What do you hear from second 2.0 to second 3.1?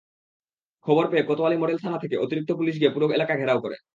থেকে অতিরিক্ত পুলিশ গিয়ে পুরো